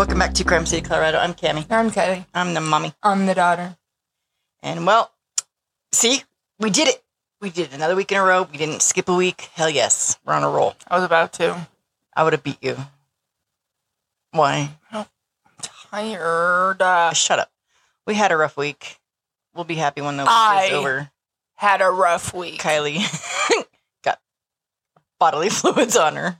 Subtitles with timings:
[0.00, 1.18] Welcome back to Crime City, Colorado.
[1.18, 1.66] I'm Cami.
[1.68, 2.24] I'm Kelly.
[2.32, 2.94] I'm the mommy.
[3.02, 3.76] I'm the daughter.
[4.62, 5.12] And well,
[5.92, 6.22] see,
[6.58, 7.04] we did it.
[7.42, 8.48] We did it another week in a row.
[8.50, 9.50] We didn't skip a week.
[9.52, 10.74] Hell yes, we're on a roll.
[10.88, 11.68] I was about to.
[12.16, 12.78] I would have beat you.
[14.30, 14.70] Why?
[14.90, 15.04] I'm
[15.60, 16.80] tired.
[16.80, 17.50] Uh, Shut up.
[18.06, 18.96] We had a rough week.
[19.54, 21.10] We'll be happy when the week is over.
[21.56, 22.58] had a rough week.
[22.62, 23.04] Kylie
[24.02, 24.18] got
[25.18, 26.38] bodily fluids on her.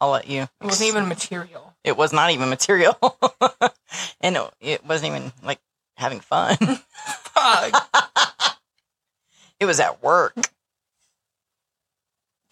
[0.00, 0.44] I'll let you.
[0.44, 1.65] It wasn't even material.
[1.86, 2.98] It was not even material,
[4.20, 5.60] and it, it wasn't even like
[5.96, 6.58] having fun.
[9.58, 10.34] It was at work.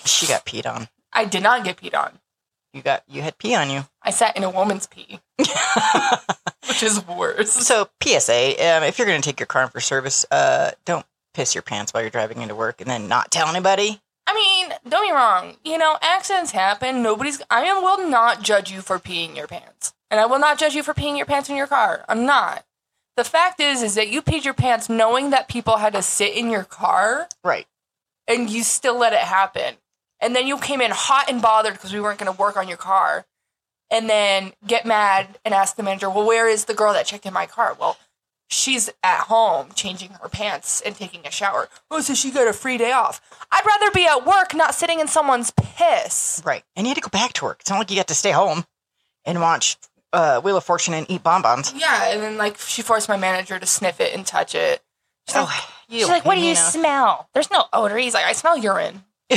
[0.05, 0.88] She got peed on.
[1.12, 2.19] I did not get peed on.
[2.73, 3.84] You got you had pee on you.
[4.02, 7.52] I sat in a woman's pee, which is worse.
[7.52, 11.07] So PSA: um, If you're going to take your car in for service, uh, don't
[11.35, 14.01] piss your pants while you're driving into work, and then not tell anybody.
[14.27, 14.53] I mean,
[14.88, 15.56] don't be wrong.
[15.65, 17.02] You know, accidents happen.
[17.02, 17.41] Nobody's.
[17.51, 20.74] I am, will not judge you for peeing your pants, and I will not judge
[20.74, 22.04] you for peeing your pants in your car.
[22.09, 22.65] I'm not.
[23.16, 26.35] The fact is, is that you peed your pants knowing that people had to sit
[26.37, 27.66] in your car, Right.
[28.26, 29.76] and you still let it happen.
[30.21, 32.66] And then you came in hot and bothered because we weren't going to work on
[32.69, 33.24] your car,
[33.91, 37.26] and then get mad and ask the manager, "Well, where is the girl that checked
[37.26, 37.96] in my car?" Well,
[38.48, 41.68] she's at home changing her pants and taking a shower.
[41.90, 43.20] Oh, so she got a free day off.
[43.51, 46.42] I'd rather be at work, not sitting in someone's piss.
[46.45, 46.62] Right.
[46.76, 47.59] And you had to go back to work.
[47.60, 48.64] It's not like you got to stay home
[49.24, 49.76] and watch
[50.12, 51.73] uh, Wheel of Fortune and eat bonbons.
[51.76, 54.80] Yeah, and then like she forced my manager to sniff it and touch it.
[55.26, 56.60] She's like, Oh, you she's like, "What do you know.
[56.60, 57.29] smell?
[57.32, 59.04] There's no odor." He's like, "I smell urine."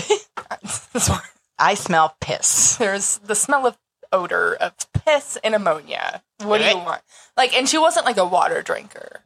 [1.60, 2.76] I smell piss.
[2.78, 3.78] There's the smell of
[4.12, 6.22] odor of piss and ammonia.
[6.44, 7.02] What do you want?
[7.36, 9.22] Like, and she wasn't like a water drinker,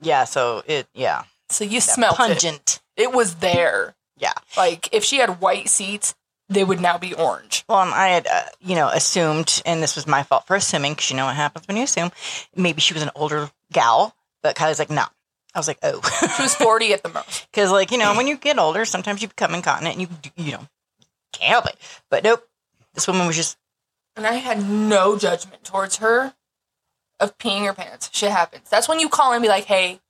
[0.00, 0.24] Yeah.
[0.24, 0.86] So it.
[0.94, 1.24] Yeah.
[1.50, 2.80] so you That smelled pungent.
[2.96, 3.94] It was there.
[4.16, 4.34] Yeah.
[4.56, 6.14] Like if she had white seats,
[6.48, 7.64] they would now be orange.
[7.68, 10.92] Well, and I had, uh, you know, assumed, and this was my fault for assuming,
[10.92, 12.10] because you know what happens when you assume.
[12.54, 15.04] Maybe she was an older gal, but Kylie's like, no.
[15.54, 16.00] I was like, oh,
[16.36, 17.46] She was forty at the most.
[17.52, 20.52] because like you know, when you get older, sometimes you become incontinent, and you you
[20.52, 20.66] know
[21.32, 21.76] can't help it.
[22.10, 22.44] But nope,
[22.92, 23.56] this woman was just
[24.16, 26.34] And I had no judgment towards her
[27.20, 28.10] of peeing her pants.
[28.12, 28.68] Shit happens.
[28.70, 30.00] That's when you call and be like, "Hey,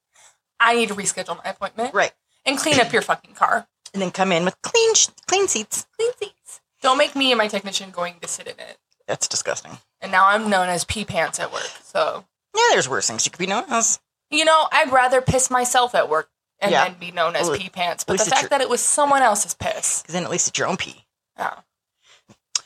[0.60, 2.12] I need to reschedule my appointment right,
[2.44, 3.66] and clean up your fucking car.
[3.92, 5.86] and then come in with clean sh- clean seats.
[5.96, 6.60] Clean seats.
[6.82, 9.78] Don't make me and my technician going to sit in it." That's disgusting.
[10.00, 11.70] And now I'm known as pee pants at work.
[11.82, 12.24] So
[12.56, 14.00] Yeah, there's worse things you could be known as.
[14.30, 16.84] You know, I'd rather piss myself at work and Yeah.
[16.84, 18.04] then be known as Well, pee pants.
[18.04, 20.02] But the fact your- that it was someone else's piss.
[20.02, 21.04] Because then at least it's your own pee.
[21.38, 21.60] Yeah.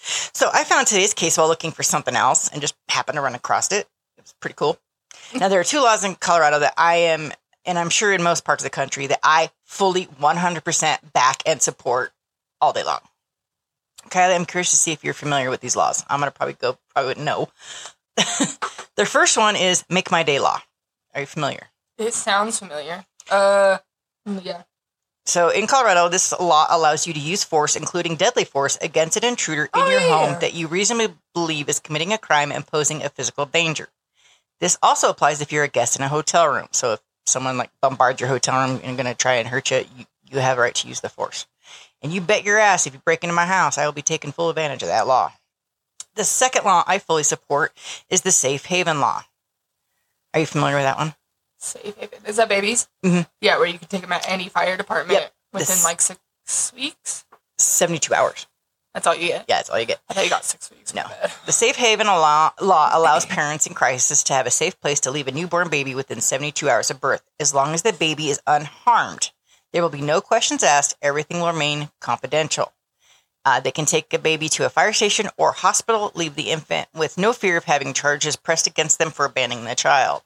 [0.00, 3.34] So I found today's case while looking for something else and just happened to run
[3.34, 3.86] across it.
[4.16, 4.78] It was pretty cool.
[5.34, 7.32] now there are two laws in Colorado that I am,
[7.64, 11.60] and I'm sure in most parts of the country, that I fully 100% back and
[11.60, 12.12] support
[12.60, 13.00] all day long.
[14.08, 16.04] Kylie, I'm curious to see if you're familiar with these laws.
[16.08, 17.48] I'm gonna probably go probably know.
[18.96, 20.60] the first one is Make My Day Law.
[21.14, 21.68] Are you familiar?
[21.98, 23.04] It sounds familiar.
[23.30, 23.78] Uh,
[24.42, 24.62] yeah.
[25.28, 29.24] So in Colorado, this law allows you to use force, including deadly force, against an
[29.24, 30.08] intruder in Oh, your yeah.
[30.08, 33.90] home that you reasonably believe is committing a crime and posing a physical danger.
[34.58, 36.68] This also applies if you're a guest in a hotel room.
[36.72, 39.84] So if someone like bombards your hotel room and going to try and hurt you,
[39.98, 41.46] you, you have a right to use the force.
[42.00, 44.32] And you bet your ass if you break into my house, I will be taking
[44.32, 45.32] full advantage of that law.
[46.14, 47.72] The second law I fully support
[48.08, 49.24] is the safe haven law.
[50.32, 51.14] Are you familiar with that one?
[51.58, 52.20] Safe haven.
[52.26, 52.88] Is that babies?
[53.04, 53.28] Mhm.
[53.40, 55.32] Yeah, where you can take them at any fire department Yep.
[55.52, 57.24] within This- like six weeks.
[57.58, 58.46] 72 hours.
[58.94, 59.44] That's all you get.
[59.48, 60.00] Yeah, that's all you get.
[60.08, 60.94] I thought you got six weeks.
[60.94, 61.04] No.
[61.46, 65.10] The safe haven law, law allows parents in crisis to have a safe place to
[65.10, 68.40] leave a newborn baby within 72 hours of birth, as long as the baby is
[68.46, 69.30] unharmed.
[69.72, 70.94] There will be no questions asked.
[71.02, 72.72] Everything will remain confidential.
[73.44, 76.88] Uh, they can take a baby to a fire station or hospital, leave the infant
[76.94, 80.22] with no fear of having charges pressed against them for abandoning the child.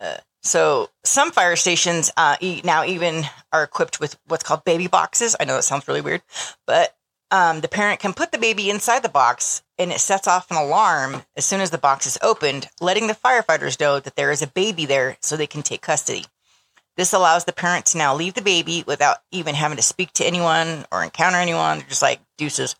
[0.00, 5.34] Uh, so some fire stations uh, now even are equipped with what's called baby boxes.
[5.40, 6.22] I know that sounds really weird,
[6.66, 6.94] but
[7.30, 10.58] um, the parent can put the baby inside the box and it sets off an
[10.58, 14.42] alarm as soon as the box is opened, letting the firefighters know that there is
[14.42, 16.26] a baby there so they can take custody.
[16.96, 20.26] This allows the parent to now leave the baby without even having to speak to
[20.26, 21.78] anyone or encounter anyone.
[21.78, 22.76] They're just like deuces.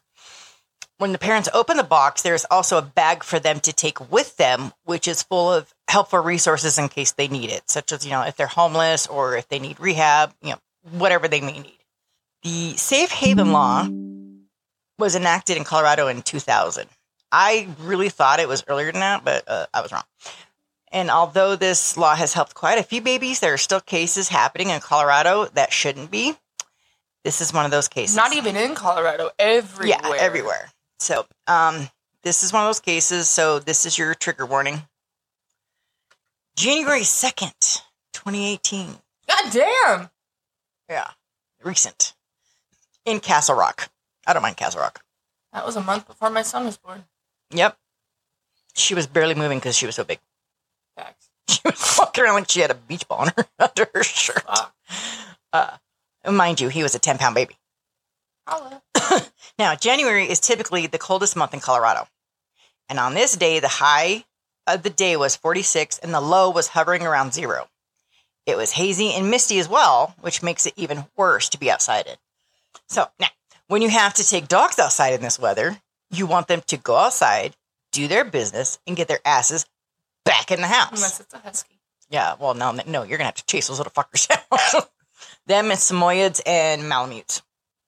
[0.99, 4.37] When the parents open the box, there's also a bag for them to take with
[4.37, 8.13] them, which is full of helpful resources in case they need it, such as, you
[8.13, 10.59] know, if they're homeless or if they need rehab, you know,
[10.93, 11.79] whatever they may need.
[12.43, 13.89] The safe haven law
[14.99, 16.87] was enacted in Colorado in 2000.
[17.33, 20.05] I really thought it was earlier than that, but uh, I was wrong.
[20.93, 24.71] And although this law has helped quite a few babies, there are still cases happening
[24.71, 26.37] in Colorado that shouldn't be.
[27.25, 28.15] This is one of those cases.
[28.15, 29.31] Not even in Colorado.
[29.39, 29.99] Everywhere.
[30.01, 30.71] Yeah, everywhere.
[30.99, 31.89] So, um,
[32.23, 34.83] this is one of those cases, so this is your trigger warning.
[36.57, 37.83] January 2nd,
[38.13, 38.97] 2018.
[39.29, 40.11] God damn.
[40.89, 41.11] Yeah,
[41.63, 42.15] recent.
[43.05, 43.91] In Castle Rock.
[44.27, 45.03] I don't mind Castle Rock.
[45.53, 47.05] That was a month before my son was born.
[47.51, 47.77] Yep.
[48.75, 50.21] She was barely moving because she was so big.
[50.97, 51.29] Facts.
[51.47, 54.43] She was walking around like she had a beach ball on her, under her shirt.
[54.43, 54.75] Fuck.
[55.53, 55.77] Uh,
[56.33, 57.57] mind you, he was a 10 pound baby.
[58.47, 58.83] Holla.
[59.59, 62.09] Now, January is typically the coldest month in Colorado.
[62.89, 64.25] And on this day, the high
[64.67, 67.69] of the day was 46 and the low was hovering around zero.
[68.47, 72.07] It was hazy and misty as well, which makes it even worse to be outside
[72.07, 72.17] in.
[72.89, 73.29] So, now,
[73.69, 75.79] when you have to take dogs outside in this weather,
[76.11, 77.57] you want them to go outside,
[77.93, 79.67] do their business, and get their asses
[80.25, 80.93] back in the house.
[80.93, 81.79] Unless it's a husky.
[82.11, 84.29] Yeah, well, no, no, you're gonna have to chase those little fuckers
[84.73, 84.83] down.
[85.47, 87.43] Them and Samoyeds and Malamutes.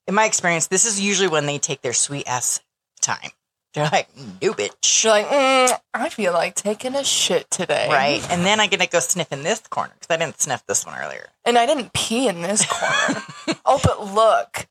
[0.07, 2.61] In my experience, this is usually when they take their sweet ass
[3.01, 3.31] time.
[3.75, 4.73] They're like, no, bitch.
[4.83, 7.89] She's like, mm, I feel like taking a shit today.
[7.91, 8.27] Right.
[8.31, 10.99] And then I'm gonna go sniff in this corner because I didn't sniff this one
[10.99, 11.29] earlier.
[11.45, 13.23] And I didn't pee in this corner.
[13.67, 14.67] oh, but look.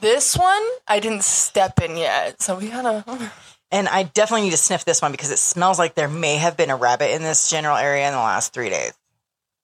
[0.00, 2.40] This one, I didn't step in yet.
[2.40, 3.32] So we gotta.
[3.72, 6.56] And I definitely need to sniff this one because it smells like there may have
[6.56, 8.92] been a rabbit in this general area in the last three days.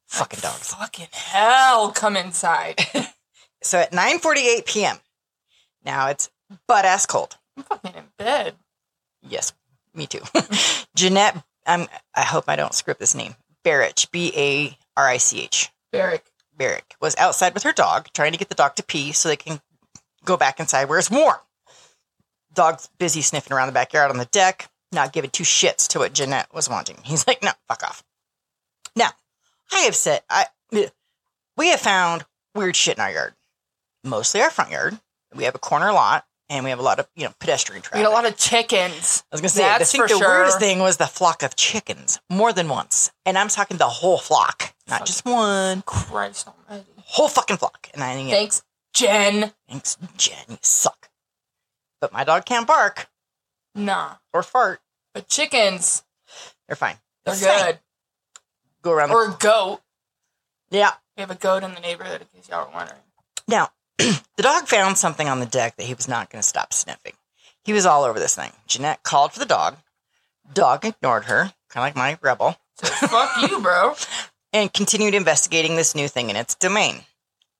[0.08, 0.74] Fucking dogs.
[0.74, 2.84] Fucking hell, come inside.
[3.62, 4.98] So at 9:48 p.m.
[5.84, 6.30] Now it's
[6.66, 7.36] butt ass cold.
[7.56, 8.54] I'm fucking in bed.
[9.22, 9.52] Yes,
[9.94, 10.20] me too.
[10.96, 13.34] Jeanette, I'm, I hope I don't script this name.
[13.64, 15.70] Barrich, B A R I C H.
[15.92, 16.24] Barrick.
[16.56, 19.36] Barrick was outside with her dog, trying to get the dog to pee so they
[19.36, 19.60] can
[20.24, 21.38] go back inside where it's warm.
[22.52, 26.12] Dog's busy sniffing around the backyard on the deck, not giving two shits to what
[26.12, 26.98] Jeanette was wanting.
[27.02, 28.04] He's like, no, fuck off.
[28.94, 29.08] Now,
[29.72, 30.46] I have said, I
[31.56, 32.24] we have found
[32.54, 33.34] weird shit in our yard.
[34.04, 34.99] Mostly our front yard.
[35.34, 37.94] We have a corner lot, and we have a lot of you know pedestrian traffic.
[37.99, 39.25] We had a lot of chickens.
[39.31, 40.28] I was gonna say, I That's think for the sure.
[40.28, 44.19] weirdest thing was the flock of chickens, more than once, and I'm talking the whole
[44.19, 45.06] flock, not Fuck.
[45.06, 46.87] just one, Christ almighty.
[46.99, 47.88] whole fucking flock.
[47.94, 48.62] And I think, Thanks,
[48.93, 49.52] Jen.
[49.69, 51.08] thanks, Jen, you suck.
[52.00, 53.08] But my dog can't bark
[53.75, 54.16] Nah.
[54.34, 54.81] or fart;
[55.14, 56.02] But chickens,
[56.66, 56.96] they're fine.
[57.25, 57.64] they're fine.
[57.66, 57.78] good.
[58.82, 59.10] Go around.
[59.10, 59.81] The, Or a goat.
[60.70, 60.94] yeah.
[61.16, 62.98] We have a goat in the neighborhood, in case y'all were wondering.
[63.46, 66.72] Now, the dog found something on the deck that he was not going to stop
[66.72, 67.14] sniffing.
[67.64, 68.52] He was all over this thing.
[68.66, 69.76] Jeanette called for the dog.
[70.52, 72.56] Dog ignored her, kind of like my rebel.
[72.76, 73.94] So fuck you, bro.
[74.52, 77.00] and continued investigating this new thing in its domain.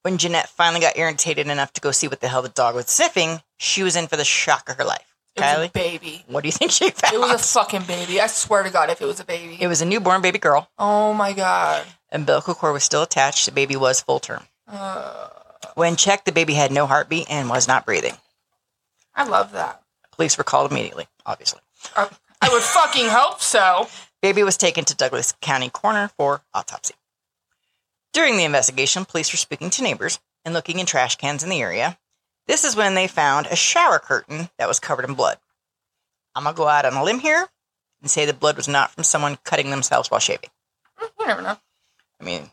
[0.01, 2.87] When Jeanette finally got irritated enough to go see what the hell the dog was
[2.87, 5.15] sniffing, she was in for the shock of her life.
[5.35, 6.23] It was Kylie, a baby.
[6.27, 7.13] what do you think she found?
[7.13, 8.19] It was a fucking baby.
[8.19, 9.57] I swear to God, if it was a baby.
[9.59, 10.69] It was a newborn baby girl.
[10.77, 11.85] oh my God.
[12.11, 13.45] Umbilical cord was still attached.
[13.45, 14.43] The baby was full term.
[14.67, 15.29] Uh,
[15.75, 18.13] When checked, the baby had no heartbeat and was not breathing.
[19.15, 19.81] I love that.
[20.11, 21.61] Police were called immediately, obviously.
[21.95, 22.09] I,
[22.41, 23.87] I would fucking hope so.
[24.21, 26.93] Baby was taken to Douglas County Coroner for autopsy.
[28.13, 31.61] During the investigation, police were speaking to neighbors and looking in trash cans in the
[31.61, 31.97] area.
[32.47, 35.39] This is when they found a shower curtain that was covered in blood.
[36.35, 37.47] I'm going to go out on a limb here
[38.01, 40.49] and say the blood was not from someone cutting themselves while shaving.
[41.19, 41.57] You never know.
[42.19, 42.51] I mean,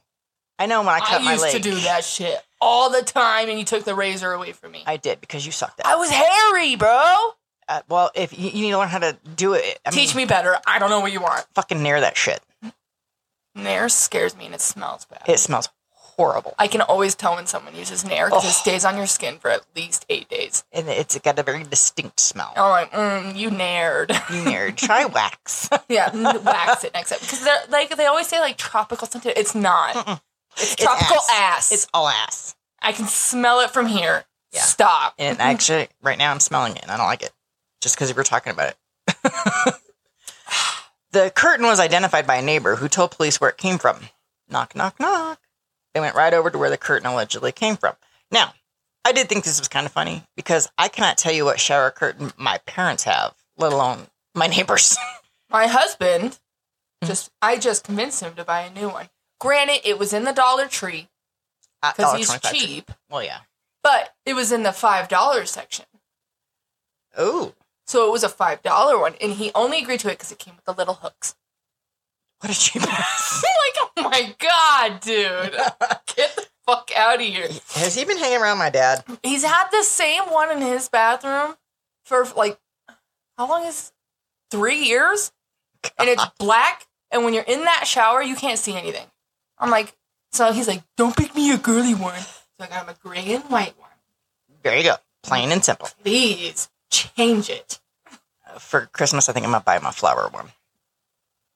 [0.58, 3.48] I know when I I, cut my used to do that shit all the time,
[3.48, 4.82] and you took the razor away from me.
[4.86, 5.88] I, did because you sucked at it.
[5.88, 7.14] I was hairy, bro.
[7.68, 10.24] Uh, well, if you, you need to learn how to do it, I Teach mean,
[10.24, 10.56] me better.
[10.66, 11.46] I don't know what you want.
[11.54, 12.40] fucking nair that shit.
[13.54, 15.22] Nair scares me, and it smells bad.
[15.28, 15.68] It smells
[16.20, 16.54] horrible.
[16.58, 19.50] I can always tell when someone uses Nair because it stays on your skin for
[19.50, 20.64] at least eight days.
[20.72, 22.52] And it's got a very distinct smell.
[22.56, 24.10] I'm like, mm, you nared.
[24.30, 24.76] You nerd.
[24.76, 25.70] Try wax.
[25.88, 26.10] yeah,
[26.42, 29.32] wax it next time because they're like they always say like tropical scented.
[29.36, 30.22] It's not.
[30.60, 31.30] It's It's tropical ass.
[31.32, 31.72] ass.
[31.72, 32.54] It's all ass.
[32.82, 34.24] I can smell it from here.
[34.52, 34.60] Yeah.
[34.62, 35.14] Stop.
[35.18, 37.32] And actually, right now I'm smelling it and I don't like it.
[37.80, 38.76] Just because we were talking about it.
[41.12, 43.98] the curtain was identified by a neighbor who told police where it came from.
[44.48, 45.40] Knock, knock, knock.
[45.94, 47.94] They went right over to where the curtain allegedly came from.
[48.30, 48.54] Now,
[49.04, 51.90] I did think this was kind of funny because I cannot tell you what shower
[51.90, 54.96] curtain my parents have, let alone my neighbors.
[55.50, 56.38] My husband
[57.02, 57.08] Mm-hmm.
[57.08, 59.08] just I just convinced him to buy a new one.
[59.40, 61.08] Granted, it was in the Dollar Tree
[61.82, 62.90] Uh, because he's cheap.
[63.10, 63.38] Well, yeah.
[63.82, 65.86] but it was in the five dollars section.
[67.16, 67.54] Oh,
[67.86, 70.38] So it was a five dollar one, and he only agreed to it because it
[70.38, 71.34] came with the little hooks.
[72.40, 73.44] what a cheap ass.
[73.70, 75.52] Like, oh my god, dude,
[76.16, 77.48] get the fuck out of here.
[77.74, 79.04] Has he been hanging around my dad?
[79.22, 81.54] He's had the same one in his bathroom
[82.04, 82.58] for like
[83.38, 83.92] how long is
[84.50, 85.30] three years?
[85.98, 89.06] And it's black, and when you're in that shower, you can't see anything.
[89.60, 89.94] I'm like,
[90.32, 92.18] so he's like, don't pick me a girly one.
[92.20, 93.90] So I got him a gray and white one.
[94.62, 94.94] There you go.
[95.22, 95.88] Plain and simple.
[96.02, 97.78] Please change it.
[98.58, 100.48] for Christmas, I think I'm gonna buy him a flower one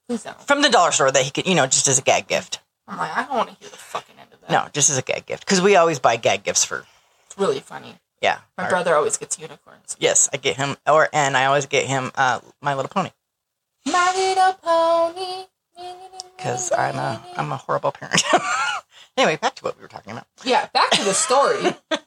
[0.09, 0.41] Please don't.
[0.43, 2.61] from the dollar store that he could, you know, just as a gag gift.
[2.87, 4.51] I'm like, I don't want to hear the fucking end of that.
[4.51, 6.85] No, just as a gag gift because we always buy gag gifts for
[7.27, 7.95] It's really funny.
[8.21, 8.39] yeah.
[8.59, 9.97] My our- brother always gets unicorns.
[9.99, 13.11] Yes, I get him, or and I always get him uh, My Little Pony
[13.87, 15.47] My little pony.
[16.37, 18.23] Because I'm a I'm a horrible parent.
[19.17, 20.27] anyway, back to what we were talking about.
[20.45, 21.75] Yeah, back to the story.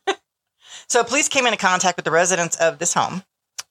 [0.90, 3.24] So police came into contact with the residents of this home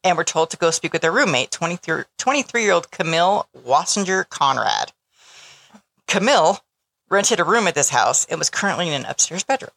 [0.05, 4.93] and were told to go speak with their roommate, 23 year old Camille Wassinger Conrad.
[6.07, 6.61] Camille
[7.09, 9.71] rented a room at this house and was currently in an upstairs bedroom.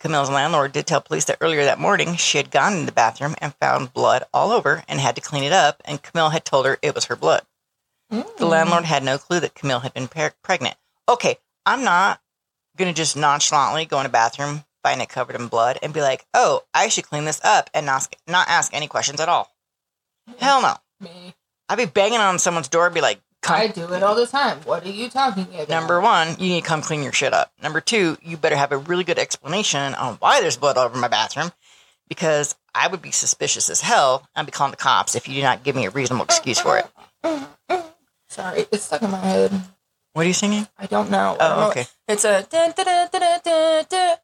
[0.00, 3.36] Camille's landlord did tell police that earlier that morning she had gone in the bathroom
[3.38, 6.66] and found blood all over and had to clean it up, and Camille had told
[6.66, 7.42] her it was her blood.
[8.10, 10.76] The landlord had no clue that Camille had been pe- pregnant.
[11.08, 12.20] Okay, I'm not
[12.76, 16.00] going to just nonchalantly go in a bathroom, find it covered in blood, and be
[16.00, 19.54] like, oh, I should clean this up and not, not ask any questions at all.
[20.38, 20.74] Hell no.
[21.00, 21.34] Me.
[21.68, 24.58] I'd be banging on someone's door and be like, I do it all the time.
[24.64, 25.68] What are you talking about?
[25.68, 27.52] Number one, you need to come clean your shit up.
[27.62, 30.98] Number two, you better have a really good explanation on why there's blood all over
[30.98, 31.50] my bathroom
[32.08, 34.28] because I would be suspicious as hell.
[34.36, 36.78] I'd be calling the cops if you do not give me a reasonable excuse for
[36.78, 36.86] it.
[38.30, 39.52] Sorry, it's stuck in my head.
[40.12, 40.66] What are you singing?
[40.78, 41.36] I don't know.
[41.38, 41.68] Don't Oh, know.
[41.70, 41.86] okay.
[42.08, 42.42] It's a.
[42.48, 44.16] Dun, dun, dun, dun, dun, dun.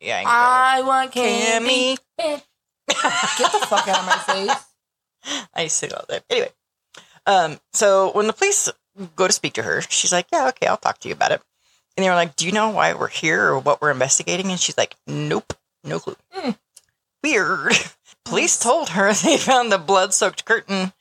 [0.00, 1.96] Yeah, I I want can candy.
[2.18, 2.42] Get
[3.52, 5.44] the fuck out of my face.
[5.54, 6.20] I used to sing all day.
[6.30, 6.50] Anyway,
[7.26, 8.70] um, so when the police
[9.16, 11.42] go to speak to her, she's like, "Yeah, okay, I'll talk to you about it."
[11.96, 14.58] And they were like, "Do you know why we're here or what we're investigating?" And
[14.58, 15.52] she's like, "Nope,
[15.84, 16.52] no clue." Hmm.
[17.22, 17.72] Weird.
[18.24, 20.92] Police told her they found the blood-soaked curtain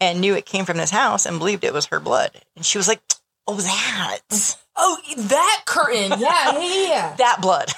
[0.00, 2.30] and knew it came from this house and believed it was her blood.
[2.56, 3.00] And she was like,
[3.46, 6.18] "Oh, that, Oh, that curtain.
[6.20, 7.14] Yeah, yeah, yeah.
[7.18, 7.70] that blood,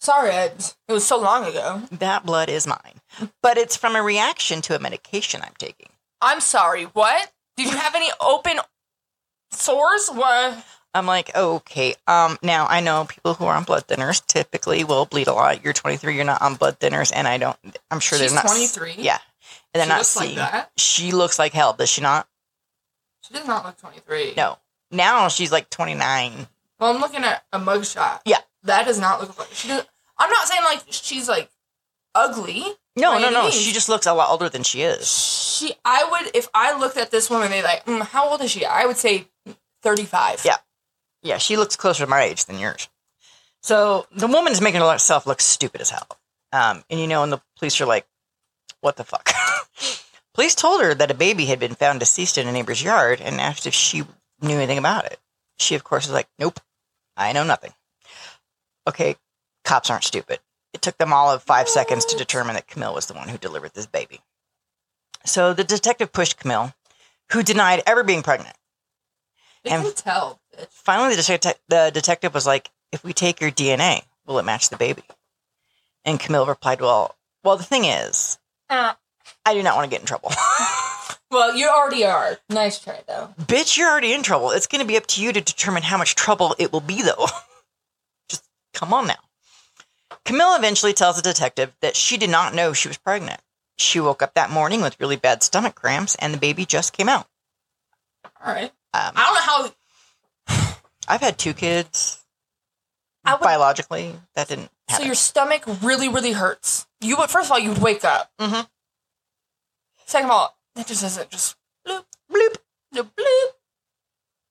[0.00, 1.82] Sorry, I, it was so long ago.
[1.92, 3.00] that blood is mine."
[3.42, 5.88] But it's from a reaction to a medication I'm taking.
[6.20, 6.84] I'm sorry.
[6.84, 7.30] What?
[7.56, 8.58] Did you have any open
[9.52, 10.08] sores?
[10.12, 10.64] What?
[10.96, 11.94] I'm like, okay.
[12.06, 15.64] Um, now I know people who are on blood thinners typically will bleed a lot.
[15.64, 17.56] You're 23, you're not on blood thinners, and I don't.
[17.90, 18.46] I'm sure She's they're not.
[18.48, 18.94] 23?
[18.98, 19.18] Yeah,
[19.74, 20.70] and they're She not looks like that?
[20.76, 22.28] She looks like hell, does she not?
[23.22, 24.34] She does not look 23.
[24.36, 24.58] No.
[24.90, 26.46] Now she's like 29.
[26.78, 28.20] Well, I'm looking at a mugshot.
[28.24, 28.38] Yeah.
[28.62, 29.84] That does not look like she does.
[30.16, 31.50] I'm not saying like she's like
[32.14, 32.64] ugly.
[32.96, 33.42] No, no, no.
[33.42, 33.54] means.
[33.54, 35.10] She just looks a lot older than she is.
[35.58, 38.52] She, I would, if I looked at this woman, they like, mm, how old is
[38.52, 38.64] she?
[38.64, 39.26] I would say
[39.82, 40.42] 35.
[40.44, 40.56] Yeah.
[41.22, 42.88] Yeah, she looks closer to my age than yours.
[43.62, 46.06] So the woman is making herself look stupid as hell.
[46.52, 48.06] Um, and you know, and the police are like,
[48.80, 49.30] what the fuck?
[50.34, 53.40] police told her that a baby had been found deceased in a neighbor's yard and
[53.40, 54.02] asked if she
[54.40, 55.18] knew anything about it.
[55.58, 56.60] She, of course, was like, nope,
[57.16, 57.72] I know nothing.
[58.88, 59.16] Okay,
[59.64, 60.40] cops aren't stupid.
[60.72, 63.38] It took them all of five seconds to determine that Camille was the one who
[63.38, 64.20] delivered this baby.
[65.24, 66.74] So the detective pushed Camille,
[67.32, 68.56] who denied ever being pregnant.
[69.62, 70.40] They And- can tell.
[70.54, 70.66] bitch.
[70.70, 74.76] Finally, the, the detective was like, "If we take your DNA, will it match the
[74.76, 75.04] baby?"
[76.04, 78.38] And Camille replied, "Well, well, the thing is,
[78.68, 78.94] Uh,
[79.46, 80.32] I do not want to get in trouble.
[81.30, 82.38] well, you already are.
[82.48, 83.34] Nice try, though.
[83.40, 84.50] Bitch, you're already in trouble.
[84.50, 87.02] It's going to be up to you to determine how much trouble it will be,
[87.02, 87.26] though.
[88.28, 89.16] Just come on now."
[90.24, 93.40] Camille eventually tells the detective that she did not know she was pregnant.
[93.76, 97.08] She woke up that morning with really bad stomach cramps, and the baby just came
[97.08, 97.26] out.
[98.42, 98.72] All right.
[98.94, 99.72] Um, I
[100.46, 100.74] don't know how.
[101.08, 102.24] I've had two kids
[103.26, 104.14] would, biologically.
[104.34, 106.86] That didn't so your stomach really, really hurts.
[107.00, 108.30] You would, first of all, you would wake up.
[108.38, 108.68] Mhm.
[110.06, 111.56] Second of all, it just doesn't just
[111.86, 112.56] bloop, Bloop.
[112.94, 113.48] bloop, bloop.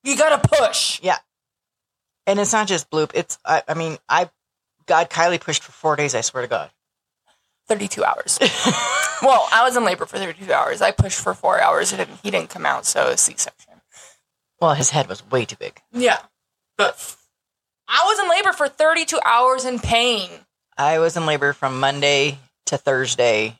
[0.03, 0.99] You gotta push.
[1.03, 1.17] Yeah.
[2.27, 3.11] And it's not just bloop.
[3.13, 4.29] It's I, I mean I
[4.85, 6.15] God Kylie pushed for four days.
[6.15, 6.69] I swear to God.
[7.69, 8.37] 32 hours.
[9.21, 10.81] well, I was in labor for 32 hours.
[10.81, 11.93] I pushed for four hours.
[11.93, 13.71] It didn't, he didn't come out, so C section.
[14.59, 15.81] well, his head was way too big.
[15.93, 16.19] Yeah.
[16.77, 17.15] But
[17.87, 20.29] I was in labor for 32 hours in pain.
[20.77, 23.57] I was in labor from Monday to Thursday.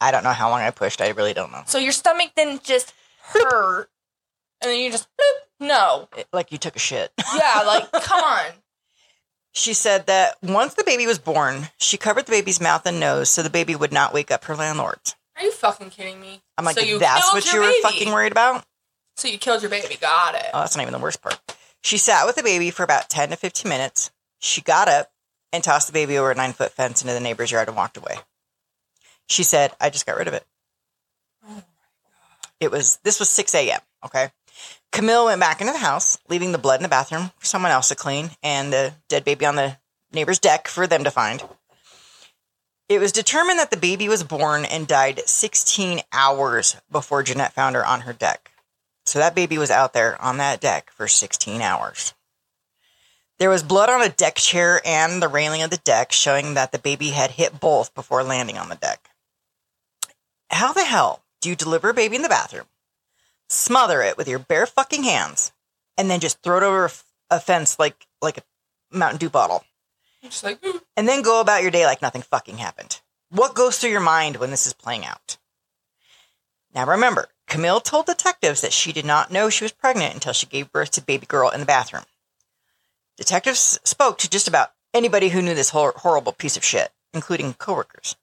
[0.00, 1.00] I don't know how long I pushed.
[1.00, 1.62] I really don't know.
[1.66, 3.88] So your stomach didn't just hurt
[4.62, 5.66] and then you just bloop.
[5.66, 6.08] No.
[6.16, 7.12] It- like you took a shit.
[7.36, 8.46] Yeah, like, come on.
[9.52, 13.28] She said that once the baby was born, she covered the baby's mouth and nose
[13.30, 15.00] so the baby would not wake up her landlord.
[15.36, 16.40] Are you fucking kidding me?
[16.56, 17.82] I'm like, so you that's killed what your you were baby.
[17.82, 18.64] fucking worried about?
[19.16, 19.96] So you killed your baby.
[20.00, 20.46] Got it.
[20.54, 21.40] Oh, that's not even the worst part.
[21.82, 24.12] She sat with the baby for about 10 to 15 minutes.
[24.38, 25.10] She got up
[25.52, 27.96] and tossed the baby over a nine foot fence into the neighbor's yard and walked
[27.96, 28.18] away.
[29.30, 30.44] She said, I just got rid of it.
[32.58, 34.30] It was, this was 6 a.m., okay?
[34.90, 37.88] Camille went back into the house, leaving the blood in the bathroom for someone else
[37.88, 39.76] to clean and the dead baby on the
[40.12, 41.44] neighbor's deck for them to find.
[42.88, 47.76] It was determined that the baby was born and died 16 hours before Jeanette found
[47.76, 48.50] her on her deck.
[49.06, 52.14] So that baby was out there on that deck for 16 hours.
[53.38, 56.72] There was blood on a deck chair and the railing of the deck, showing that
[56.72, 58.99] the baby had hit both before landing on the deck.
[60.50, 62.66] How the hell do you deliver a baby in the bathroom,
[63.48, 65.52] smother it with your bare fucking hands,
[65.96, 68.42] and then just throw it over a f- a fence like like a
[68.90, 69.64] Mountain Dew bottle,
[70.22, 73.00] Just like, "Ooh." and then go about your day like nothing fucking happened?
[73.30, 75.36] What goes through your mind when this is playing out?
[76.74, 80.46] Now remember, Camille told detectives that she did not know she was pregnant until she
[80.46, 82.04] gave birth to baby girl in the bathroom.
[83.16, 88.16] Detectives spoke to just about anybody who knew this horrible piece of shit, including coworkers.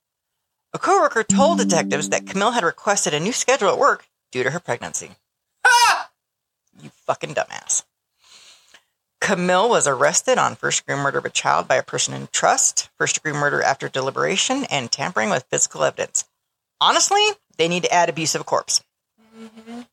[0.77, 4.51] A coworker told detectives that Camille had requested a new schedule at work due to
[4.51, 5.09] her pregnancy.
[5.65, 6.11] ah!
[6.79, 7.83] You fucking dumbass.
[9.19, 12.89] Camille was arrested on first degree murder of a child by a person in trust,
[12.99, 16.25] first degree murder after deliberation, and tampering with physical evidence.
[16.79, 17.25] Honestly,
[17.57, 18.83] they need to add abuse of a corpse.
[19.35, 19.87] Mhm.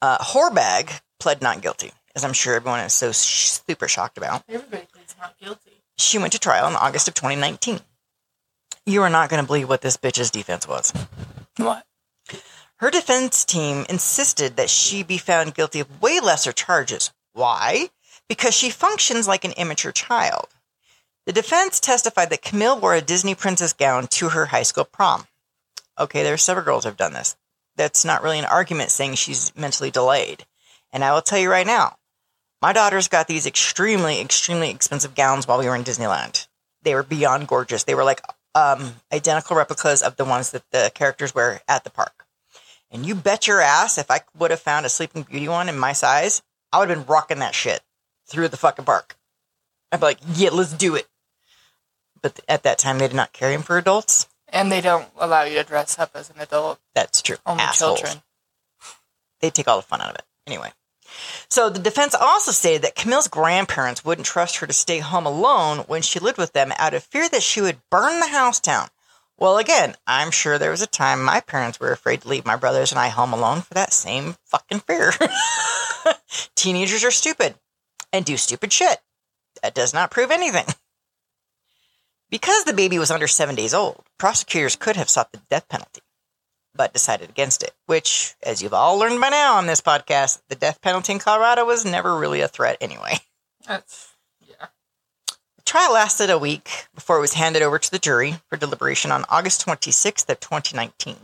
[0.00, 4.44] Uh, Horbag pled not guilty, as I'm sure everyone is so sh- super shocked about.
[4.48, 5.82] Everybody pleads not guilty.
[5.98, 7.80] She went to trial in August of 2019.
[8.86, 10.92] You are not going to believe what this bitch's defense was.
[11.56, 11.84] What?
[12.76, 17.12] Her defense team insisted that she be found guilty of way lesser charges.
[17.34, 17.90] Why?
[18.28, 20.46] Because she functions like an immature child.
[21.26, 25.26] The defense testified that Camille wore a Disney princess gown to her high school prom.
[25.98, 27.36] Okay, there are several girls who have done this.
[27.76, 30.46] That's not really an argument saying she's mentally delayed.
[30.92, 31.96] And I will tell you right now,
[32.62, 36.46] my daughters got these extremely, extremely expensive gowns while we were in Disneyland.
[36.82, 37.84] They were beyond gorgeous.
[37.84, 38.22] They were like
[38.54, 42.26] um, identical replicas of the ones that the characters wear at the park.
[42.90, 45.78] And you bet your ass, if I would have found a Sleeping Beauty one in
[45.78, 46.42] my size,
[46.72, 47.80] I would have been rocking that shit
[48.26, 49.16] through the fucking park.
[49.92, 51.08] I'd be like, yeah, let's do it.
[52.22, 54.28] But at that time, they did not carry them for adults.
[54.48, 56.80] And they don't allow you to dress up as an adult.
[56.94, 57.36] That's true.
[57.46, 58.00] Only Assholes.
[58.00, 58.22] children.
[59.40, 60.24] They take all the fun out of it.
[60.46, 60.72] Anyway.
[61.48, 65.78] So the defense also stated that Camille's grandparents wouldn't trust her to stay home alone
[65.80, 68.88] when she lived with them out of fear that she would burn the house down.
[69.38, 72.56] Well, again, I'm sure there was a time my parents were afraid to leave my
[72.56, 75.12] brothers and I home alone for that same fucking fear.
[76.54, 77.54] Teenagers are stupid
[78.12, 78.98] and do stupid shit.
[79.62, 80.66] That does not prove anything.
[82.28, 86.02] Because the baby was under seven days old, prosecutors could have sought the death penalty
[86.74, 90.54] but decided against it, which, as you've all learned by now on this podcast, the
[90.54, 93.14] death penalty in Colorado was never really a threat anyway.
[93.66, 94.08] That's
[94.40, 94.66] yeah.
[95.56, 99.10] The trial lasted a week before it was handed over to the jury for deliberation
[99.12, 101.16] on August 26th of 2019.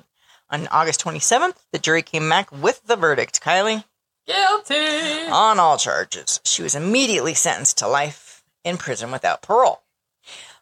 [0.51, 3.41] On August 27th, the jury came back with the verdict.
[3.43, 3.85] Kylie,
[4.27, 5.27] Guilty.
[5.31, 6.41] on all charges.
[6.45, 9.83] She was immediately sentenced to life in prison without parole.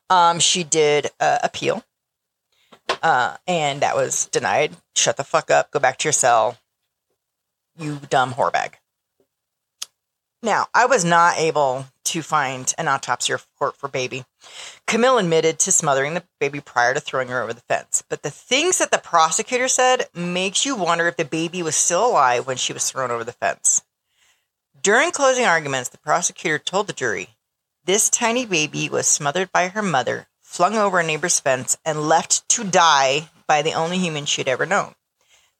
[0.08, 1.82] Um, she did uh, appeal,
[3.02, 4.76] uh, and that was denied.
[4.94, 5.70] Shut the fuck up.
[5.70, 6.56] Go back to your cell.
[7.78, 8.74] You dumb whorebag.
[10.42, 14.24] Now, I was not able to find an autopsy report for baby.
[14.86, 18.04] Camille admitted to smothering the baby prior to throwing her over the fence.
[18.08, 22.06] But the things that the prosecutor said makes you wonder if the baby was still
[22.06, 23.82] alive when she was thrown over the fence.
[24.82, 27.30] During closing arguments, the prosecutor told the jury
[27.86, 32.48] this tiny baby was smothered by her mother, flung over a neighbor's fence, and left
[32.48, 34.94] to die by the only human she'd ever known.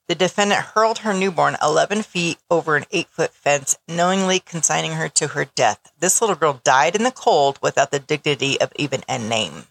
[0.07, 5.09] The defendant hurled her newborn 11 feet over an 8 foot fence, knowingly consigning her
[5.09, 5.90] to her death.
[5.98, 9.66] This little girl died in the cold without the dignity of even a name,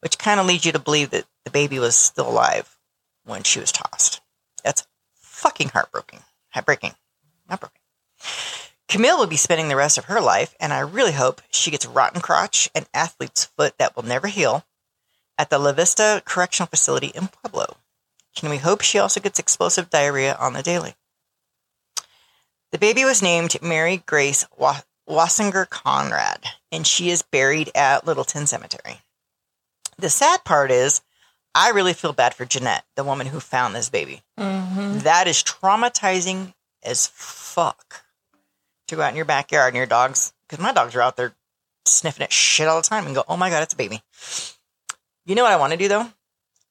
[0.00, 2.76] which kind of leads you to believe that the baby was still alive
[3.24, 4.20] when she was tossed.
[4.64, 6.20] That's fucking heartbreaking.
[6.50, 6.94] Heartbreaking.
[7.46, 7.70] Broken.
[8.88, 11.86] Camille will be spending the rest of her life, and I really hope she gets
[11.86, 14.64] rotten crotch and athlete's foot that will never heal
[15.38, 17.76] at the La Vista Correctional Facility in Pueblo.
[18.36, 20.94] Can we hope she also gets explosive diarrhea on the daily?
[22.72, 28.46] The baby was named Mary Grace Wa- Wassinger Conrad, and she is buried at Littleton
[28.46, 29.00] Cemetery.
[29.96, 31.00] The sad part is,
[31.54, 34.22] I really feel bad for Jeanette, the woman who found this baby.
[34.38, 34.98] Mm-hmm.
[35.00, 38.03] That is traumatizing as fuck
[38.88, 41.34] to go out in your backyard and your dogs, because my dogs are out there
[41.86, 44.02] sniffing at shit all the time and go, oh my God, it's a baby.
[45.26, 46.06] You know what I want to do though?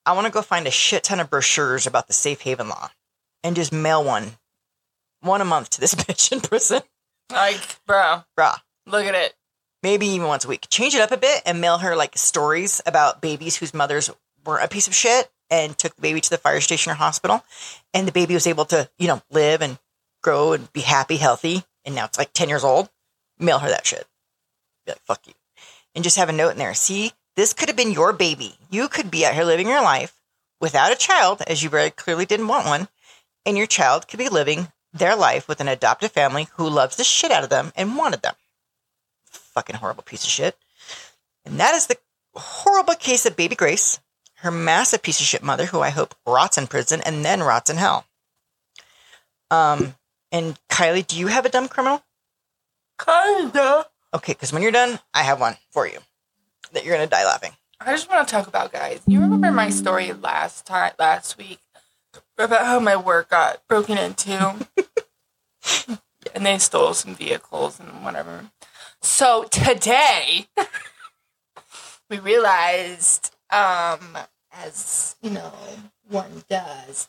[0.06, 2.90] I want to go find a shit ton of brochures about the safe haven law
[3.42, 4.32] and just mail one,
[5.20, 6.82] one a month to this bitch in prison.
[7.32, 8.58] Like, bro, Bruh.
[8.86, 9.34] look at it.
[9.82, 10.66] Maybe even once a week.
[10.70, 14.10] Change it up a bit and mail her like stories about babies whose mothers
[14.44, 17.44] were a piece of shit and took the baby to the fire station or hospital.
[17.92, 19.78] And the baby was able to, you know, live and
[20.22, 21.64] grow and be happy, healthy.
[21.84, 22.88] And now it's like 10 years old.
[23.38, 24.06] Mail her that shit.
[24.86, 25.34] Be like, fuck you.
[25.94, 26.74] And just have a note in there.
[26.74, 28.54] See, This could have been your baby.
[28.70, 30.20] You could be out here living your life
[30.60, 32.88] without a child, as you very clearly didn't want one,
[33.44, 37.04] and your child could be living their life with an adoptive family who loves the
[37.04, 38.34] shit out of them and wanted them.
[39.26, 40.56] Fucking horrible piece of shit.
[41.44, 41.98] And that is the
[42.34, 43.98] horrible case of baby Grace,
[44.36, 47.68] her massive piece of shit mother, who I hope rots in prison and then rots
[47.68, 48.06] in hell.
[49.50, 49.96] Um,
[50.34, 52.02] and Kylie, do you have a dumb criminal?
[52.98, 53.86] Kinda.
[54.12, 56.00] Okay, because when you're done, I have one for you
[56.72, 57.52] that you're gonna die laughing.
[57.80, 59.00] I just want to talk about guys.
[59.06, 61.60] You remember my story last time, last week,
[62.36, 64.66] about how my work got broken into,
[66.34, 68.50] and they stole some vehicles and whatever.
[69.02, 70.48] So today,
[72.10, 74.18] we realized, um,
[74.52, 75.52] as you know,
[76.08, 77.08] one does,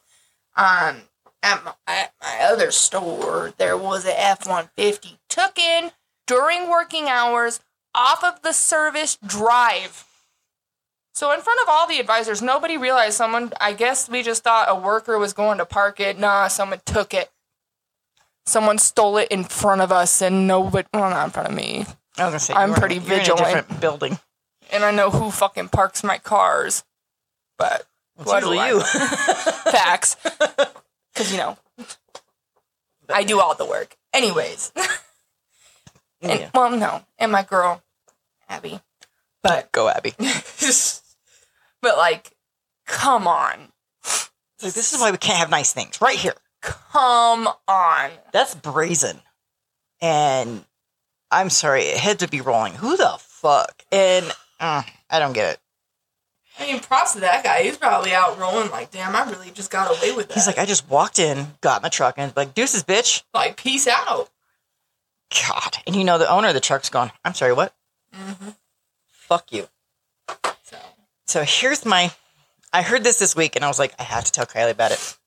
[0.56, 1.02] um,
[1.46, 5.92] at my, at my other store, there was a F one fifty took in
[6.28, 7.60] during working hours
[7.94, 10.06] off of the service drive.
[11.14, 13.54] So in front of all the advisors, nobody realized someone.
[13.62, 16.20] I guess we just thought a worker was going to park it.
[16.20, 17.30] Nah, someone took it.
[18.48, 20.88] Someone stole it in front of us, and nobody.
[20.94, 21.86] Well, not in front of me.
[22.18, 23.46] I was gonna say I'm you're in- pretty you're in a vigilant.
[23.46, 24.20] different building.
[24.72, 26.84] And I know who fucking parks my cars.
[27.58, 27.86] But
[28.20, 28.82] It's what do usually you.
[29.72, 30.16] facts,
[31.16, 31.58] because you know
[33.10, 33.96] I do all the work.
[34.14, 34.72] Anyways,
[36.22, 36.50] and Yeah.
[36.54, 37.82] well, no, and my girl
[38.50, 38.80] Abby,
[39.42, 40.14] but Go, Abby.
[41.82, 42.32] but like,
[42.86, 43.72] come on,
[44.04, 46.34] So this is why we can't have nice things right here.
[46.62, 48.12] come on.
[48.34, 49.20] That's brazen.
[50.02, 50.66] And
[51.32, 52.74] I'm sorry, heads would be rolling.
[52.76, 53.84] Who the fuck?
[53.92, 54.26] And
[54.60, 55.60] uh, I don't get it.
[56.60, 57.64] I mean, props to that guy.
[57.64, 60.34] He's probably out rolling like, damn, I really just got away with that.
[60.36, 63.24] He's like, I just walked in, got in the truck, and like, deuces, bitch.
[63.34, 64.30] like, peace out.
[65.48, 65.78] God.
[65.86, 67.74] And you know, the owner of the truck's gone, I'm sorry, what?
[68.16, 68.50] Mm-hmm.
[69.10, 69.68] Fuck you.
[70.64, 70.78] So
[71.26, 72.12] So here's my.
[72.72, 74.92] I heard this this week, and I was like, I have to tell Kylie about
[74.92, 75.18] it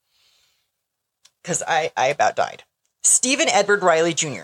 [1.42, 2.62] because I I about died.
[3.02, 4.42] Stephen Edward Riley Jr.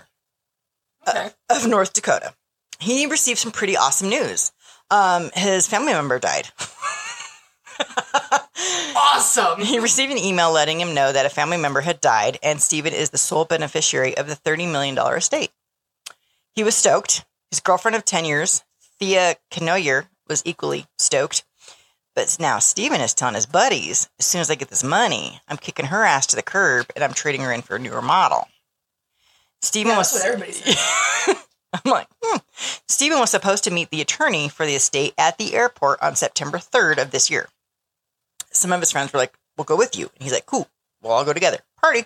[1.07, 2.33] okay, of North Dakota.
[2.79, 4.51] He received some pretty awesome news.
[4.91, 6.49] Um, his family member died.
[8.95, 9.61] awesome.
[9.61, 12.93] He received an email letting him know that a family member had died, and Stephen
[12.93, 15.51] is the sole beneficiary of the $30 million estate.
[16.53, 17.25] He was stoked.
[17.51, 18.63] His girlfriend of 10 years,
[18.99, 21.43] Thea Canoyer, was equally stoked.
[22.15, 25.57] But now Stephen is telling his buddies, as soon as I get this money, I'm
[25.57, 28.47] kicking her ass to the curb and I'm trading her in for a newer model.
[29.61, 31.41] Stephen Yeah, was that's what everybody.
[31.73, 32.37] I'm like, hmm.
[32.87, 36.57] Stephen was supposed to meet the attorney for the estate at the airport on September
[36.57, 37.49] 3rd of this year.
[38.55, 40.09] Some of his friends were like, we'll go with you.
[40.15, 40.67] And he's like, cool,
[41.01, 41.59] we'll all go together.
[41.81, 42.05] Party.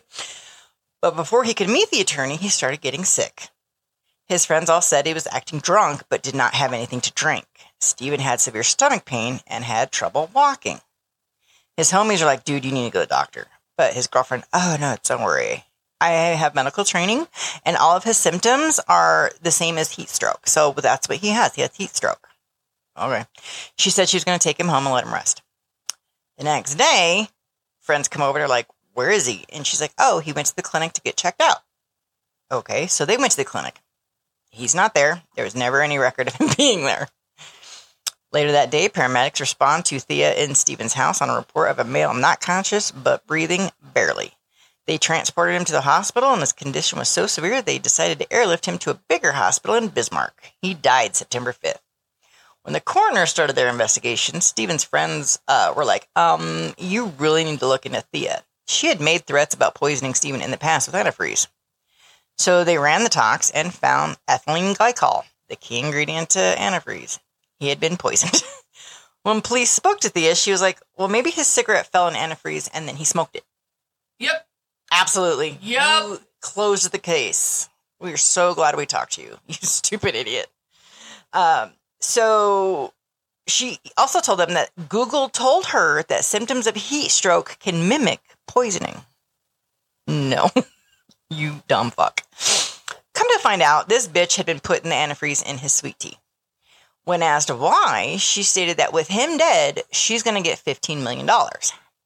[1.01, 3.49] But before he could meet the attorney, he started getting sick.
[4.27, 7.45] His friends all said he was acting drunk, but did not have anything to drink.
[7.79, 10.81] Stephen had severe stomach pain and had trouble walking.
[11.77, 13.47] His homies are like, dude, you need to go to the doctor.
[13.77, 15.63] But his girlfriend, oh no, don't worry.
[16.01, 17.27] I have medical training
[17.65, 20.47] and all of his symptoms are the same as heat stroke.
[20.47, 21.55] So that's what he has.
[21.55, 22.27] He has heat stroke.
[22.97, 23.25] Okay.
[23.77, 25.41] She said she was going to take him home and let him rest.
[26.39, 27.27] The next day,
[27.81, 28.39] friends come over.
[28.39, 29.43] They're like, where is he?
[29.51, 31.57] And she's like, oh, he went to the clinic to get checked out.
[32.49, 32.87] Okay.
[32.87, 33.81] So they went to the clinic.
[34.49, 35.23] He's not there.
[35.35, 37.09] There was never any record of him being there.
[38.31, 41.83] Later that day, paramedics respond to Thea in Stephen's house on a report of a
[41.83, 44.31] male not conscious but breathing barely.
[44.87, 48.33] They transported him to the hospital, and his condition was so severe they decided to
[48.33, 50.51] airlift him to a bigger hospital in Bismarck.
[50.61, 51.79] He died September 5th.
[52.63, 57.59] When the coroner started their investigation, Stephen's friends uh, were like, um, you really need
[57.59, 58.43] to look into Thea.
[58.67, 61.47] She had made threats about poisoning Stephen in the past with antifreeze.
[62.37, 67.19] So they ran the tox and found ethylene glycol, the key ingredient to antifreeze.
[67.59, 68.43] He had been poisoned.
[69.23, 72.69] when police spoke to Thea, she was like, well, maybe his cigarette fell in antifreeze
[72.73, 73.43] and then he smoked it.
[74.19, 74.47] Yep.
[74.91, 75.57] Absolutely.
[75.61, 75.81] Yep.
[75.81, 77.69] You closed the case.
[77.99, 80.47] We are so glad we talked to you, you stupid idiot.
[81.33, 82.93] Um, so
[83.47, 88.21] she also told them that Google told her that symptoms of heat stroke can mimic
[88.47, 89.01] poisoning.
[90.07, 90.49] No,
[91.29, 92.23] you dumb fuck.
[93.13, 96.17] Come to find out, this bitch had been putting the antifreeze in his sweet tea.
[97.03, 101.27] When asked why, she stated that with him dead, she's going to get $15 million.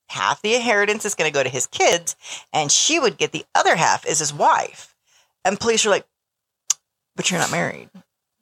[0.08, 2.15] Half the inheritance is going to go to his kids,
[2.51, 4.95] and she would get the other half as his wife.
[5.43, 6.06] And police were like,
[7.15, 7.89] But you're not married.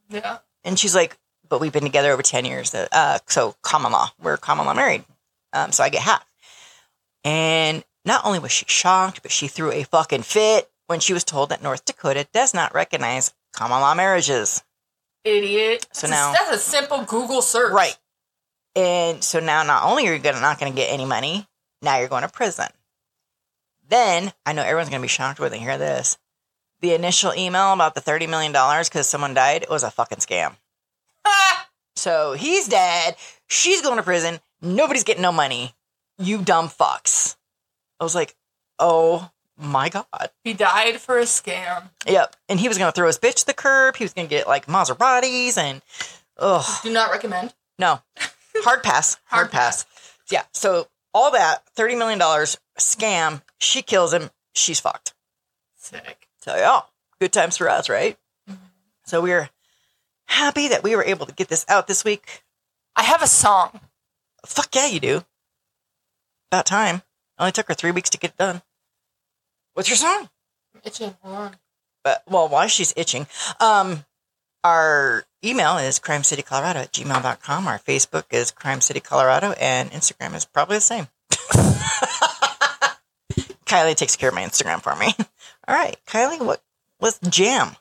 [0.09, 0.39] Yeah.
[0.63, 1.17] And she's like,
[1.51, 2.73] But we've been together over 10 years.
[2.73, 4.09] Uh, so, common law.
[4.23, 5.03] We're common law married.
[5.51, 6.25] Um, so I get half.
[7.25, 11.25] And not only was she shocked, but she threw a fucking fit when she was
[11.25, 14.63] told that North Dakota does not recognize common law marriages.
[15.25, 15.87] Idiot.
[15.91, 17.73] So That's a- now- that's a simple Google search.
[17.73, 17.97] Right.
[18.73, 21.47] And so now not only are you gonna not gonna get any money,
[21.81, 22.69] now you're going to prison.
[23.89, 26.17] Then I know everyone's gonna be shocked when they hear this.
[26.79, 30.55] The initial email about the thirty million dollars because someone died—it was a fucking scam.
[31.97, 33.15] So he's dead.
[33.47, 34.39] She's going to prison.
[34.60, 35.75] Nobody's getting no money.
[36.17, 37.36] You dumb fucks.
[37.99, 38.36] I was like,
[38.79, 40.31] oh my god.
[40.43, 41.89] He died for a scam.
[42.07, 42.36] Yep.
[42.49, 43.95] And he was gonna throw his bitch to the curb.
[43.95, 45.81] He was gonna get like Maseratis and
[46.38, 46.65] ugh.
[46.84, 47.53] Do not recommend.
[47.77, 48.01] No.
[48.57, 49.17] Hard pass.
[49.25, 49.86] Hard, Hard pass.
[50.31, 50.43] Yeah.
[50.53, 52.19] So all that, $30 million
[52.79, 54.31] scam, she kills him.
[54.53, 55.13] She's fucked.
[55.77, 56.27] Sick.
[56.39, 56.81] So yeah,
[57.19, 58.17] good times for us, right?
[58.49, 58.63] Mm-hmm.
[59.05, 59.49] So we're
[60.31, 62.43] happy that we were able to get this out this week.
[62.95, 63.79] I have a song.
[64.45, 65.23] Fuck yeah, you do.
[66.51, 67.03] About time.
[67.37, 68.61] Only took her three weeks to get it done.
[69.73, 70.29] What's your song?
[70.83, 71.15] Itching.
[71.21, 71.55] Hold on.
[72.03, 73.27] But well, while she's itching,
[73.59, 74.05] um,
[74.63, 77.67] our email is crimecitycolorado at gmail.com.
[77.67, 81.07] Our Facebook is Crime City Colorado, and Instagram is probably the same.
[83.65, 85.13] Kylie takes care of my Instagram for me.
[85.67, 86.61] All right, Kylie, what
[86.99, 87.75] let's jam.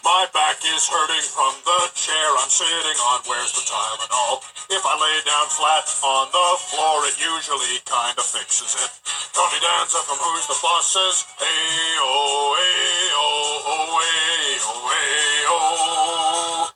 [0.00, 3.20] My back is hurting from the chair I'm sitting on.
[3.28, 4.40] Where's the Tylenol?
[4.72, 8.90] If I lay down flat on the floor, it usually kind of fixes it.
[9.36, 15.44] Tony Danza from Who's the Boss says, Hey oh, hey oh, oh, hey oh, hey
[15.48, 16.70] oh.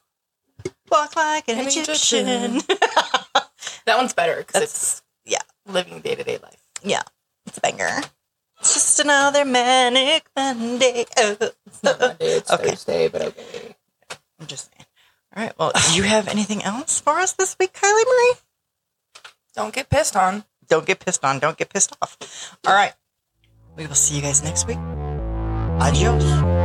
[0.91, 2.29] Walk like an, An Egyptian.
[2.29, 2.77] Egyptian.
[3.87, 5.39] That one's better because it's yeah.
[5.65, 6.61] living day to day life.
[6.83, 7.03] yeah,
[7.47, 8.03] it's a banger.
[8.61, 11.05] It's just another manic Monday.
[11.19, 12.71] Oh, It's not Monday, it's Okay.
[12.71, 13.77] Thursday, but okay.
[14.41, 14.87] I'm just saying.
[15.37, 15.59] All right.
[15.59, 18.35] Well, do you have anything else for us this week, Kylie Marie?
[19.55, 20.45] Don't get pissed on.
[20.69, 21.39] Don't get pissed on.
[21.39, 22.17] Don't get pissed off.
[22.67, 22.93] All right.
[23.77, 24.79] We will see you guys next week.
[25.81, 26.56] Adios.